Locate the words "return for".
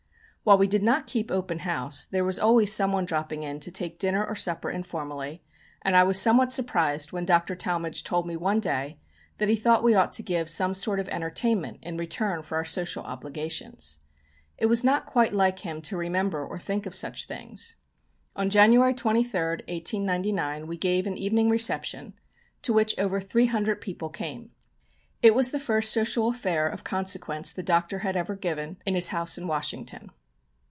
11.95-12.55